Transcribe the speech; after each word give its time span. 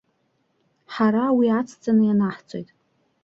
Ҳара 0.93 1.23
уи 1.37 1.47
ацҵаны 1.59 2.03
ианаҳҵоит. 2.05 2.69